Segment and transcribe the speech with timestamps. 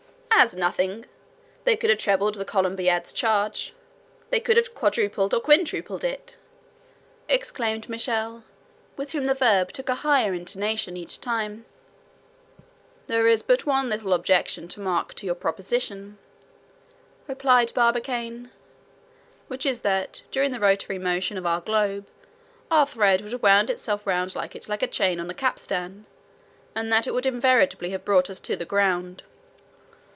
[0.43, 1.05] "As nothing.
[1.65, 3.75] They could have trebled the Columbiad's charge;
[4.31, 6.37] they could have quadrupled or quintupled it!"
[7.29, 8.43] exclaimed Michel,
[8.97, 11.65] with whom the verb took a higher intonation each time.
[13.05, 16.17] "There is but one little objection to make to your proposition,"
[17.27, 18.49] replied Barbicane,
[19.47, 22.07] "which is that, during the rotary motion of the globe,
[22.71, 26.07] our thread would have wound itself round it like a chain on a capstan,
[26.73, 29.21] and that it would inevitably have brought us to the ground."